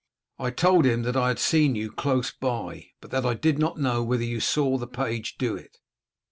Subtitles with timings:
[0.39, 3.77] I told him that I had seen you close by, but that I did not
[3.77, 5.77] know whether you saw the page do it."